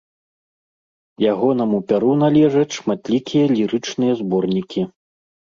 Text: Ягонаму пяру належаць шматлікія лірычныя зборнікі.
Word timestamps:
Ягонаму 1.31 1.77
пяру 1.91 2.11
належаць 2.23 2.73
шматлікія 2.79 3.45
лірычныя 3.55 4.19
зборнікі. 4.25 4.81